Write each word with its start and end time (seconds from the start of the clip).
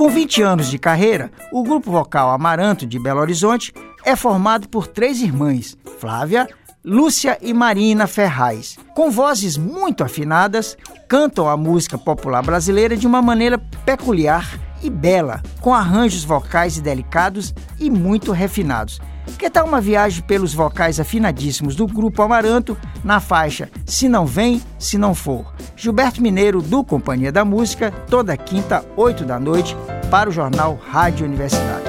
Com 0.00 0.08
20 0.08 0.40
anos 0.40 0.70
de 0.70 0.78
carreira, 0.78 1.30
o 1.52 1.62
grupo 1.62 1.90
vocal 1.90 2.30
Amaranto 2.30 2.86
de 2.86 2.98
Belo 2.98 3.20
Horizonte 3.20 3.70
é 4.02 4.16
formado 4.16 4.66
por 4.66 4.86
três 4.86 5.20
irmãs, 5.20 5.76
Flávia, 5.98 6.48
Lúcia 6.82 7.36
e 7.42 7.52
Marina 7.52 8.06
Ferraz. 8.06 8.78
Com 8.94 9.10
vozes 9.10 9.58
muito 9.58 10.02
afinadas, 10.02 10.74
cantam 11.06 11.50
a 11.50 11.54
música 11.54 11.98
popular 11.98 12.42
brasileira 12.42 12.96
de 12.96 13.06
uma 13.06 13.20
maneira 13.20 13.58
peculiar 13.58 14.58
e 14.82 14.88
bela, 14.88 15.42
com 15.60 15.74
arranjos 15.74 16.24
vocais 16.24 16.80
delicados 16.80 17.54
e 17.78 17.90
muito 17.90 18.32
refinados. 18.32 19.02
Que 19.38 19.50
tal 19.50 19.66
uma 19.66 19.82
viagem 19.82 20.22
pelos 20.22 20.54
vocais 20.54 20.98
afinadíssimos 20.98 21.76
do 21.76 21.86
Grupo 21.86 22.22
Amaranto 22.22 22.74
na 23.04 23.20
faixa 23.20 23.68
Se 23.84 24.08
Não 24.08 24.24
Vem, 24.24 24.62
Se 24.78 24.96
Não 24.96 25.14
For? 25.14 25.52
Gilberto 25.80 26.20
Mineiro, 26.22 26.60
do 26.60 26.84
Companhia 26.84 27.32
da 27.32 27.42
Música, 27.42 27.90
toda 27.90 28.36
quinta, 28.36 28.84
8 28.98 29.24
da 29.24 29.40
noite, 29.40 29.74
para 30.10 30.28
o 30.28 30.32
jornal 30.32 30.78
Rádio 30.78 31.24
Universidade. 31.24 31.84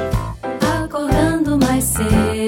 Acordando 0.81 1.57
mais 1.57 1.83
cedo, 1.83 2.40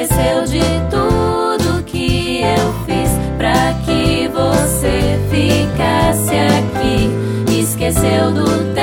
Esqueceu 0.00 0.46
de 0.46 0.62
tudo 0.88 1.82
que 1.84 2.40
eu 2.40 2.72
fiz 2.86 3.10
pra 3.36 3.74
que 3.84 4.28
você 4.28 5.20
ficasse 5.28 6.34
aqui. 6.34 7.10
Esqueceu 7.60 8.32
do 8.32 8.72
tempo 8.72 8.79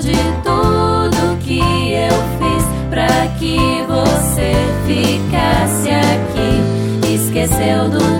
de 0.00 0.12
tudo 0.42 1.36
que 1.40 1.60
eu 1.92 2.14
fiz 2.38 2.64
pra 2.88 3.26
que 3.38 3.58
você 3.86 4.54
ficasse 4.86 5.90
aqui. 5.90 7.14
Esqueceu 7.14 7.90
do 7.90 8.11